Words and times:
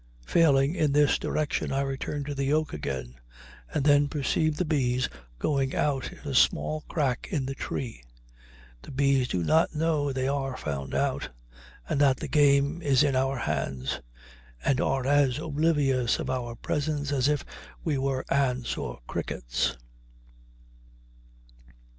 Failing 0.25 0.73
in 0.73 0.93
this 0.93 1.19
direction 1.19 1.71
I 1.71 1.81
return 1.81 2.23
to 2.23 2.33
the 2.33 2.51
oak 2.53 2.73
again, 2.73 3.17
and 3.71 3.85
then 3.85 4.07
perceive 4.07 4.57
the 4.57 4.65
bees 4.65 5.07
going 5.37 5.75
out 5.75 6.11
in 6.11 6.27
a 6.27 6.33
small 6.33 6.81
crack 6.87 7.27
in 7.29 7.45
the 7.45 7.53
tree. 7.53 8.03
The 8.81 8.89
bees 8.89 9.27
do 9.27 9.43
not 9.43 9.75
know 9.75 10.11
they 10.11 10.27
are 10.27 10.57
found 10.57 10.95
out 10.95 11.29
and 11.87 12.01
that 12.01 12.17
the 12.17 12.27
game 12.27 12.81
is 12.81 13.03
in 13.03 13.15
our 13.15 13.37
hands, 13.37 14.01
and 14.65 14.81
are 14.81 15.05
as 15.05 15.37
oblivious 15.37 16.17
of 16.17 16.31
our 16.31 16.55
presence 16.55 17.11
as 17.11 17.27
if 17.27 17.45
we 17.83 17.99
were 17.99 18.25
ants 18.33 18.77
or 18.77 19.01
crickets. 19.05 19.77